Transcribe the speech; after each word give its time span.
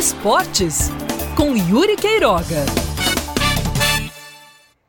Esportes, 0.00 0.88
com 1.36 1.54
Yuri 1.54 1.94
Queiroga. 1.94 2.64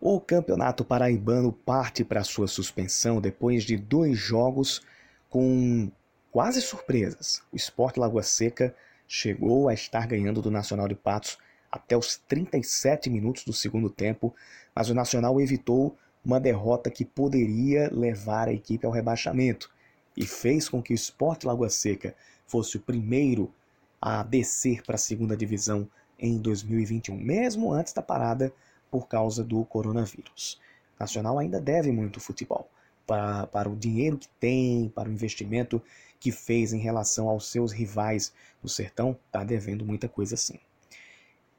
O 0.00 0.20
Campeonato 0.20 0.84
Paraibano 0.84 1.52
parte 1.52 2.04
para 2.04 2.22
sua 2.22 2.46
suspensão 2.46 3.20
depois 3.20 3.64
de 3.64 3.76
dois 3.76 4.16
jogos 4.16 4.80
com 5.28 5.90
quase 6.30 6.62
surpresas. 6.62 7.42
O 7.52 7.56
Esporte 7.56 7.98
Lagoa 7.98 8.22
Seca 8.22 8.72
chegou 9.08 9.68
a 9.68 9.74
estar 9.74 10.06
ganhando 10.06 10.40
do 10.40 10.48
Nacional 10.48 10.86
de 10.86 10.94
Patos 10.94 11.38
até 11.72 11.96
os 11.96 12.16
37 12.28 13.10
minutos 13.10 13.44
do 13.44 13.52
segundo 13.52 13.90
tempo, 13.90 14.32
mas 14.72 14.90
o 14.90 14.94
Nacional 14.94 15.40
evitou 15.40 15.98
uma 16.24 16.38
derrota 16.38 16.88
que 16.88 17.04
poderia 17.04 17.90
levar 17.92 18.46
a 18.46 18.52
equipe 18.52 18.86
ao 18.86 18.92
rebaixamento 18.92 19.72
e 20.16 20.24
fez 20.24 20.68
com 20.68 20.80
que 20.80 20.92
o 20.92 20.94
Esporte 20.94 21.48
Lagoa 21.48 21.68
Seca 21.68 22.14
fosse 22.46 22.76
o 22.76 22.80
primeiro 22.80 23.52
a 24.00 24.22
descer 24.22 24.82
para 24.82 24.94
a 24.94 24.98
segunda 24.98 25.36
divisão 25.36 25.88
em 26.18 26.38
2021, 26.38 27.16
mesmo 27.16 27.72
antes 27.72 27.92
da 27.92 28.02
parada 28.02 28.52
por 28.90 29.08
causa 29.08 29.44
do 29.44 29.64
coronavírus. 29.64 30.60
O 30.96 31.00
Nacional 31.00 31.38
ainda 31.38 31.60
deve 31.60 31.92
muito 31.92 32.20
futebol, 32.20 32.68
para, 33.06 33.46
para 33.46 33.68
o 33.68 33.76
dinheiro 33.76 34.18
que 34.18 34.28
tem, 34.40 34.88
para 34.88 35.08
o 35.08 35.12
investimento 35.12 35.82
que 36.18 36.30
fez 36.30 36.72
em 36.72 36.78
relação 36.78 37.28
aos 37.28 37.50
seus 37.50 37.72
rivais 37.72 38.32
do 38.62 38.68
Sertão, 38.68 39.16
está 39.26 39.42
devendo 39.42 39.84
muita 39.84 40.08
coisa 40.08 40.36
sim. 40.36 40.58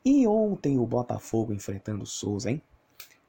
E 0.04 0.28
ontem 0.28 0.80
o 0.80 0.86
Botafogo 0.86 1.54
enfrentando 1.54 2.04
o 2.04 2.08
Souza, 2.08 2.50
hein? 2.50 2.62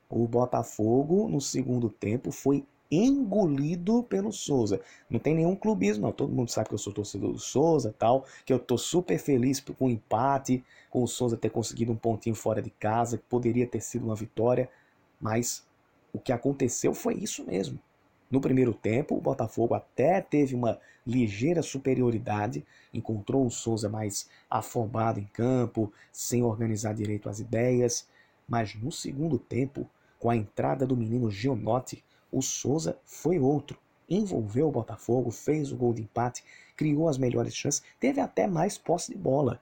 O 0.08 0.28
Botafogo, 0.28 1.28
no 1.28 1.40
segundo 1.40 1.88
tempo, 1.88 2.30
foi 2.30 2.66
engolido 2.92 4.02
pelo 4.02 4.30
Souza. 4.30 4.80
Não 5.08 5.18
tem 5.18 5.34
nenhum 5.34 5.56
clubismo, 5.56 6.04
não. 6.04 6.12
Todo 6.12 6.32
mundo 6.32 6.50
sabe 6.50 6.68
que 6.68 6.74
eu 6.74 6.78
sou 6.78 6.92
torcedor 6.92 7.32
do 7.32 7.38
Souza 7.38 7.94
tal, 7.98 8.26
que 8.44 8.52
eu 8.52 8.58
tô 8.58 8.76
super 8.76 9.18
feliz 9.18 9.58
com 9.60 9.86
o 9.86 9.90
empate, 9.90 10.62
com 10.90 11.02
o 11.02 11.08
Souza 11.08 11.36
ter 11.36 11.48
conseguido 11.48 11.90
um 11.90 11.96
pontinho 11.96 12.34
fora 12.34 12.60
de 12.60 12.70
casa, 12.70 13.16
que 13.16 13.24
poderia 13.24 13.66
ter 13.66 13.80
sido 13.80 14.04
uma 14.04 14.14
vitória, 14.14 14.68
mas 15.18 15.66
o 16.12 16.18
que 16.18 16.32
aconteceu 16.32 16.92
foi 16.92 17.14
isso 17.14 17.44
mesmo. 17.44 17.78
No 18.30 18.40
primeiro 18.40 18.74
tempo, 18.74 19.16
o 19.16 19.20
Botafogo 19.20 19.74
até 19.74 20.20
teve 20.20 20.54
uma 20.54 20.78
ligeira 21.06 21.62
superioridade, 21.62 22.64
encontrou 22.92 23.46
o 23.46 23.50
Souza 23.50 23.88
mais 23.88 24.28
afobado 24.50 25.18
em 25.18 25.26
campo, 25.32 25.92
sem 26.12 26.42
organizar 26.42 26.94
direito 26.94 27.28
as 27.28 27.40
ideias, 27.40 28.06
mas 28.48 28.74
no 28.74 28.92
segundo 28.92 29.38
tempo, 29.38 29.88
com 30.18 30.30
a 30.30 30.36
entrada 30.36 30.86
do 30.86 30.96
menino 30.96 31.30
Gionotti, 31.30 32.04
o 32.32 32.40
Souza 32.40 32.98
foi 33.04 33.38
outro. 33.38 33.78
Envolveu 34.08 34.68
o 34.68 34.72
Botafogo, 34.72 35.30
fez 35.30 35.70
o 35.70 35.76
gol 35.76 35.92
de 35.92 36.02
empate, 36.02 36.42
criou 36.76 37.08
as 37.08 37.18
melhores 37.18 37.54
chances, 37.54 37.82
teve 38.00 38.20
até 38.20 38.46
mais 38.46 38.76
posse 38.78 39.12
de 39.12 39.18
bola 39.18 39.60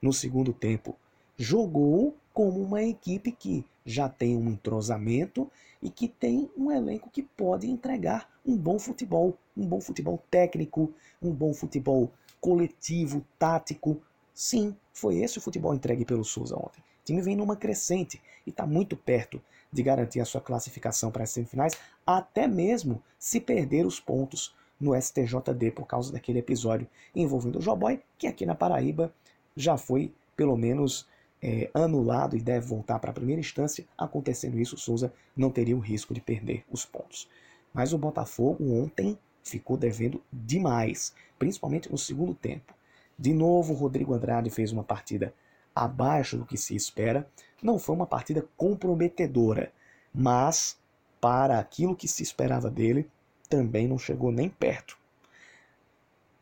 no 0.00 0.12
segundo 0.12 0.52
tempo. 0.52 0.94
Jogou 1.36 2.14
como 2.32 2.62
uma 2.62 2.82
equipe 2.82 3.32
que 3.32 3.64
já 3.84 4.08
tem 4.08 4.36
um 4.36 4.50
entrosamento 4.50 5.50
e 5.82 5.90
que 5.90 6.06
tem 6.06 6.50
um 6.56 6.70
elenco 6.70 7.10
que 7.10 7.22
pode 7.22 7.68
entregar 7.68 8.28
um 8.46 8.56
bom 8.56 8.78
futebol, 8.78 9.36
um 9.56 9.66
bom 9.66 9.80
futebol 9.80 10.22
técnico, 10.30 10.92
um 11.20 11.32
bom 11.32 11.52
futebol 11.52 12.10
coletivo, 12.40 13.24
tático. 13.38 14.00
Sim, 14.34 14.76
foi 14.92 15.16
esse 15.16 15.38
o 15.38 15.40
futebol 15.40 15.74
entregue 15.74 16.04
pelo 16.04 16.24
Souza 16.24 16.56
ontem. 16.56 16.82
Time 17.10 17.22
vem 17.22 17.34
numa 17.34 17.56
crescente 17.56 18.22
e 18.46 18.50
está 18.50 18.64
muito 18.64 18.96
perto 18.96 19.42
de 19.72 19.82
garantir 19.82 20.20
a 20.20 20.24
sua 20.24 20.40
classificação 20.40 21.10
para 21.10 21.24
as 21.24 21.30
semifinais, 21.30 21.72
até 22.06 22.46
mesmo 22.46 23.02
se 23.18 23.40
perder 23.40 23.84
os 23.84 23.98
pontos 23.98 24.54
no 24.80 24.94
STJD 24.94 25.72
por 25.72 25.88
causa 25.88 26.12
daquele 26.12 26.38
episódio 26.38 26.86
envolvendo 27.12 27.58
o 27.58 27.60
Joboy, 27.60 28.00
que 28.16 28.28
aqui 28.28 28.46
na 28.46 28.54
Paraíba 28.54 29.12
já 29.56 29.76
foi 29.76 30.14
pelo 30.36 30.56
menos 30.56 31.04
é, 31.42 31.68
anulado 31.74 32.36
e 32.36 32.40
deve 32.40 32.68
voltar 32.68 33.00
para 33.00 33.10
a 33.10 33.14
primeira 33.14 33.40
instância. 33.40 33.84
Acontecendo 33.98 34.56
isso, 34.60 34.76
o 34.76 34.78
Souza 34.78 35.12
não 35.36 35.50
teria 35.50 35.76
o 35.76 35.80
risco 35.80 36.14
de 36.14 36.20
perder 36.20 36.64
os 36.70 36.84
pontos. 36.84 37.28
Mas 37.74 37.92
o 37.92 37.98
Botafogo 37.98 38.72
ontem 38.72 39.18
ficou 39.42 39.76
devendo 39.76 40.22
demais, 40.32 41.12
principalmente 41.40 41.90
no 41.90 41.98
segundo 41.98 42.34
tempo. 42.34 42.72
De 43.18 43.34
novo, 43.34 43.72
o 43.72 43.76
Rodrigo 43.76 44.14
Andrade 44.14 44.48
fez 44.48 44.70
uma 44.70 44.84
partida 44.84 45.34
abaixo 45.74 46.36
do 46.36 46.46
que 46.46 46.56
se 46.56 46.74
espera. 46.74 47.28
Não 47.62 47.78
foi 47.78 47.94
uma 47.94 48.06
partida 48.06 48.46
comprometedora, 48.56 49.72
mas 50.14 50.78
para 51.20 51.58
aquilo 51.58 51.96
que 51.96 52.08
se 52.08 52.22
esperava 52.22 52.70
dele, 52.70 53.08
também 53.48 53.86
não 53.86 53.98
chegou 53.98 54.32
nem 54.32 54.48
perto. 54.48 54.98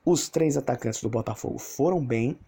Os 0.05 0.29
três 0.29 0.57
atacantes 0.57 1.03
do 1.03 1.09
Botafogo 1.09 1.59
foram 1.59 2.05
bem, 2.05 2.39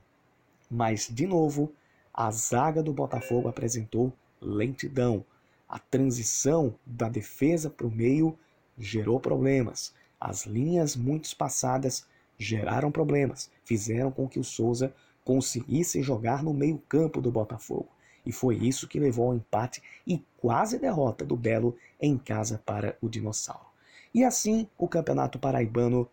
mas 0.71 1.09
de 1.11 1.27
novo 1.27 1.73
a 2.13 2.31
zaga 2.31 2.83
do 2.83 2.93
Botafogo 2.93 3.49
apresentou 3.49 4.13
lentidão. 4.41 5.25
A 5.69 5.79
transição 5.79 6.75
da 6.85 7.09
defesa 7.09 7.71
para 7.71 7.87
o 7.87 7.91
meio 7.91 8.39
gerou 8.79 9.21
problemas. 9.21 9.95
As 10.21 10.47
linhas 10.47 10.97
muito 10.97 11.27
espaçadas 11.27 12.07
geraram 12.39 12.91
problemas, 12.91 13.51
fizeram 13.65 14.11
com 14.11 14.29
que 14.29 14.41
o 14.41 14.45
Souza 14.45 14.95
conseguisse 15.25 16.03
jogar 16.03 16.43
no 16.43 16.53
meio-campo 16.53 17.21
do 17.21 17.31
Botafogo. 17.31 17.89
E 18.25 18.33
foi 18.33 18.57
isso 18.57 18.89
que 18.89 19.01
levou 19.01 19.29
ao 19.29 19.35
empate 19.35 19.83
e 20.07 20.25
quase 20.39 20.79
derrota 20.79 21.25
do 21.25 21.37
Belo 21.37 21.77
em 22.01 22.19
casa 22.19 22.61
para 22.65 22.97
o 23.01 23.09
Dinossauro. 23.09 23.67
E 24.13 24.25
assim 24.25 24.69
o 24.77 24.89
Campeonato 24.89 25.39
Paraibano 25.39 26.09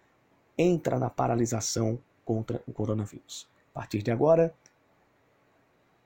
entra 0.57 0.97
na 0.97 1.09
paralisação 1.09 1.99
contra 2.23 2.61
o 2.67 2.73
coronavírus. 2.73 3.47
A 3.73 3.79
partir 3.79 4.01
de 4.01 4.11
agora, 4.11 4.53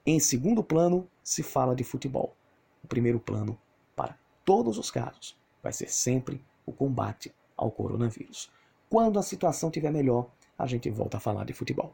em 0.06 0.20
segundo 0.20 0.64
plano, 0.64 1.08
se 1.24 1.44
fala 1.44 1.76
de 1.76 1.84
futebol. 1.84 2.36
O 2.84 2.88
primeiro 2.88 3.20
plano, 3.20 3.58
para 3.96 4.18
todos 4.44 4.78
os 4.78 4.90
casos, 4.90 5.38
vai 5.62 5.72
ser 5.72 5.90
sempre 5.90 6.44
o 6.66 6.72
combate 6.72 7.34
ao 7.56 7.72
coronavírus. 7.72 8.52
Quando 8.90 9.20
a 9.20 9.24
situação 9.24 9.70
estiver 9.70 9.92
melhor, 9.92 10.28
a 10.58 10.66
gente 10.66 10.90
volta 10.90 11.18
a 11.18 11.20
falar 11.20 11.46
de 11.46 11.54
futebol. 11.54 11.94